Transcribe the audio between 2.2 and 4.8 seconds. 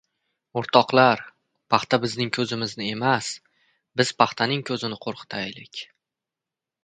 ko‘zimizni emas, biz paxtaning